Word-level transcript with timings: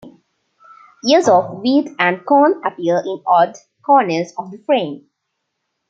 Ears 1.07 1.29
of 1.29 1.59
wheat 1.61 1.91
and 1.99 2.25
corn 2.25 2.59
appear 2.65 3.03
in 3.05 3.21
odd 3.27 3.55
corners 3.85 4.33
of 4.35 4.49
the 4.49 4.57
frame. 4.65 5.07